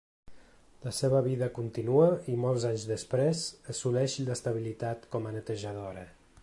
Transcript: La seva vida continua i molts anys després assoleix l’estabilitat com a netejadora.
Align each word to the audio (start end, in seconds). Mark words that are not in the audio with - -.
La 0.85 0.93
seva 0.99 1.19
vida 1.27 1.49
continua 1.57 2.07
i 2.35 2.39
molts 2.47 2.65
anys 2.71 2.87
després 2.93 3.45
assoleix 3.75 4.19
l’estabilitat 4.31 5.09
com 5.17 5.29
a 5.29 5.35
netejadora. 5.37 6.09